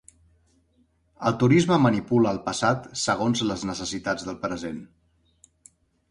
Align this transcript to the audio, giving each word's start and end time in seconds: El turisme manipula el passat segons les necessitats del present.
El 1.29 1.33
turisme 1.41 1.75
manipula 1.83 2.31
el 2.35 2.39
passat 2.47 2.87
segons 3.01 3.43
les 3.49 3.65
necessitats 3.71 4.25
del 4.31 4.39
present. 4.47 4.81